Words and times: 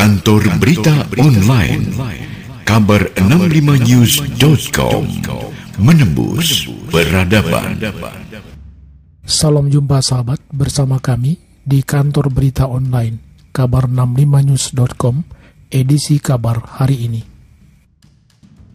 Kantor 0.00 0.56
Berita 0.56 1.04
Online. 1.20 1.92
Kabar 2.64 3.12
65news.com 3.20 5.04
Menembus 5.76 6.64
Peradaban. 6.88 7.76
Salam 9.28 9.68
jumpa 9.68 10.00
sahabat 10.00 10.40
bersama 10.56 11.04
kami 11.04 11.36
di 11.60 11.84
kantor 11.84 12.32
berita 12.32 12.64
online 12.64 13.20
kabar65news.com 13.52 15.20
edisi 15.68 16.16
kabar 16.16 16.64
hari 16.80 17.04
ini. 17.04 17.20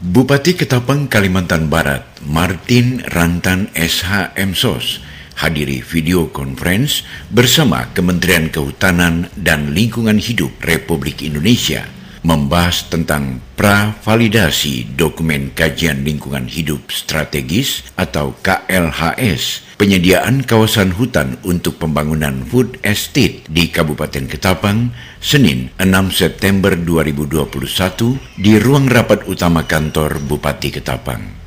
Bupati 0.00 0.56
Ketapang 0.56 1.04
Kalimantan 1.04 1.68
Barat 1.68 2.00
Martin 2.24 3.04
Rantan 3.04 3.68
SH 3.76 4.40
Emsos 4.40 5.04
hadiri 5.40 5.80
video 5.80 6.28
conference 6.28 7.00
bersama 7.32 7.88
Kementerian 7.96 8.52
Kehutanan 8.52 9.32
dan 9.40 9.72
Lingkungan 9.72 10.20
Hidup 10.20 10.52
Republik 10.60 11.24
Indonesia 11.24 11.88
membahas 12.20 12.84
tentang 12.92 13.40
pra-validasi 13.56 14.92
dokumen 14.92 15.56
kajian 15.56 16.04
lingkungan 16.04 16.44
hidup 16.44 16.92
strategis 16.92 17.80
atau 17.96 18.36
KLHS, 18.44 19.76
penyediaan 19.80 20.44
kawasan 20.44 20.92
hutan 20.92 21.40
untuk 21.48 21.80
pembangunan 21.80 22.44
food 22.44 22.76
estate 22.84 23.48
di 23.48 23.72
Kabupaten 23.72 24.28
Ketapang, 24.28 24.92
Senin 25.20 25.72
6 25.80 26.12
September 26.12 26.76
2021 26.76 27.56
di 28.36 28.60
ruang 28.60 28.84
rapat 28.88 29.24
utama 29.24 29.64
kantor 29.64 30.20
Bupati 30.20 30.68
Ketapang. 30.76 31.39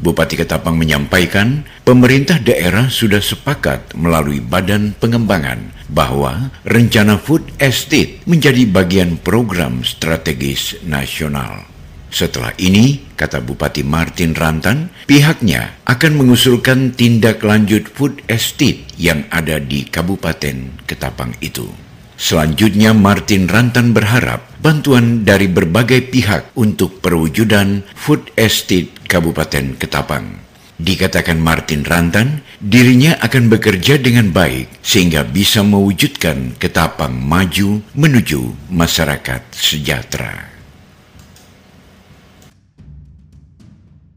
Bupati 0.00 0.40
Ketapang 0.40 0.80
menyampaikan 0.80 1.68
pemerintah 1.84 2.40
daerah 2.40 2.88
sudah 2.88 3.20
sepakat 3.20 3.92
melalui 3.92 4.40
Badan 4.40 4.96
Pengembangan 4.96 5.76
bahwa 5.92 6.48
rencana 6.64 7.20
food 7.20 7.44
estate 7.60 8.24
menjadi 8.24 8.64
bagian 8.64 9.20
program 9.20 9.84
strategis 9.84 10.80
nasional. 10.88 11.68
Setelah 12.08 12.56
ini, 12.56 13.12
kata 13.12 13.44
Bupati 13.44 13.84
Martin 13.84 14.32
Rantan, 14.32 14.88
pihaknya 15.04 15.78
akan 15.84 16.16
mengusulkan 16.16 16.96
tindak 16.96 17.44
lanjut 17.44 17.86
food 17.86 18.24
estate 18.24 18.88
yang 18.96 19.28
ada 19.28 19.60
di 19.60 19.84
Kabupaten 19.84 20.80
Ketapang 20.88 21.36
itu. 21.44 21.89
Selanjutnya 22.20 22.92
Martin 22.92 23.48
Rantan 23.48 23.96
berharap 23.96 24.44
bantuan 24.60 25.24
dari 25.24 25.48
berbagai 25.48 26.04
pihak 26.12 26.52
untuk 26.52 27.00
perwujudan 27.00 27.80
food 27.96 28.28
estate 28.36 28.92
Kabupaten 29.08 29.80
Ketapang. 29.80 30.36
Dikatakan 30.76 31.40
Martin 31.40 31.80
Rantan, 31.80 32.44
dirinya 32.60 33.16
akan 33.24 33.48
bekerja 33.48 33.96
dengan 33.96 34.36
baik 34.36 34.84
sehingga 34.84 35.24
bisa 35.24 35.64
mewujudkan 35.64 36.60
Ketapang 36.60 37.16
maju 37.16 37.80
menuju 37.96 38.68
masyarakat 38.68 39.40
sejahtera. 39.56 40.44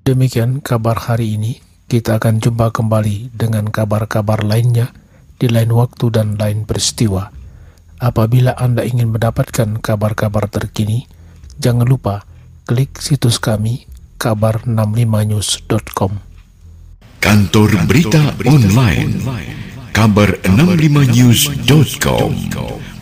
Demikian 0.03 0.59
kabar 0.59 1.07
hari 1.07 1.39
ini. 1.39 1.63
Kita 1.87 2.19
akan 2.19 2.43
jumpa 2.43 2.75
kembali 2.75 3.31
dengan 3.31 3.71
kabar-kabar 3.71 4.43
lainnya 4.43 4.91
di 5.39 5.47
lain 5.47 5.71
waktu 5.71 6.11
dan 6.11 6.35
lain 6.35 6.67
peristiwa. 6.67 7.42
Apabila 8.03 8.51
Anda 8.59 8.83
ingin 8.83 9.15
mendapatkan 9.15 9.79
kabar-kabar 9.79 10.51
terkini, 10.51 11.07
jangan 11.55 11.87
lupa 11.87 12.27
klik 12.67 12.99
situs 12.99 13.39
kami 13.39 13.87
kabar65news.com. 14.19 16.11
Kantor 17.23 17.69
Berita 17.87 18.35
Online 18.43 19.23
kabar65news.com 19.95 22.31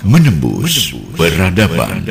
menembus 0.05 0.93
peradaban. 1.17 2.05